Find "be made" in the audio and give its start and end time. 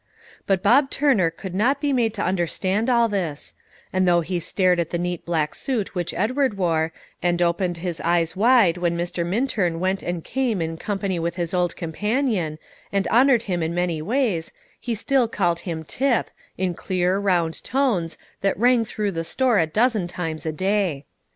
1.79-2.15